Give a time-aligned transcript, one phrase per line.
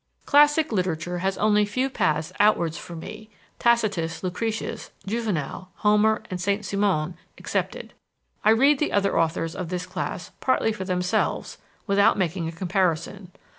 [0.25, 6.65] Classic literature has only few paths outwards for me Tacitus, Lucretius, Juvenal, Homer, and Saint
[6.65, 7.93] Simon excepted.
[8.43, 13.31] I read the other authors of this class partly for themselves, without making a comparison.